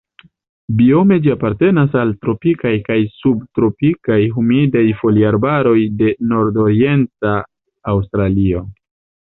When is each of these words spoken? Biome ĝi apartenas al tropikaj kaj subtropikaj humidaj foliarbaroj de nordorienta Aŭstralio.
Biome 0.77 1.17
ĝi 1.25 1.31
apartenas 1.33 1.97
al 2.03 2.13
tropikaj 2.23 2.71
kaj 2.87 2.97
subtropikaj 3.19 4.19
humidaj 4.39 4.85
foliarbaroj 5.05 5.77
de 6.03 6.11
nordorienta 6.33 7.39
Aŭstralio. 7.97 8.69